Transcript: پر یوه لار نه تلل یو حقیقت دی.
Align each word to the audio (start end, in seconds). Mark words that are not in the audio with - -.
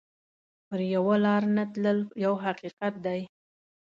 پر 0.67 0.79
یوه 0.95 1.15
لار 1.25 1.43
نه 1.55 1.63
تلل 1.71 1.99
یو 2.25 2.33
حقیقت 2.45 2.93
دی. 3.05 3.21